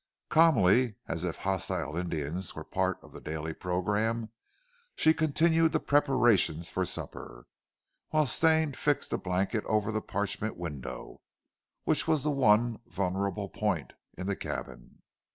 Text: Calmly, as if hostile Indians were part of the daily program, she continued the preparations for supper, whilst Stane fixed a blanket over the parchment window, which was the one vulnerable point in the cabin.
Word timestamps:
Calmly, 0.29 0.95
as 1.07 1.23
if 1.23 1.35
hostile 1.37 1.95
Indians 1.95 2.55
were 2.55 2.63
part 2.63 2.97
of 3.03 3.11
the 3.13 3.21
daily 3.21 3.53
program, 3.53 4.31
she 4.95 5.13
continued 5.13 5.73
the 5.73 5.79
preparations 5.79 6.71
for 6.71 6.85
supper, 6.85 7.45
whilst 8.11 8.35
Stane 8.37 8.73
fixed 8.73 9.13
a 9.13 9.19
blanket 9.19 9.63
over 9.65 9.91
the 9.91 10.01
parchment 10.01 10.57
window, 10.57 11.21
which 11.83 12.07
was 12.07 12.23
the 12.23 12.31
one 12.31 12.79
vulnerable 12.87 13.47
point 13.47 13.93
in 14.17 14.25
the 14.25 14.35
cabin. 14.35 15.01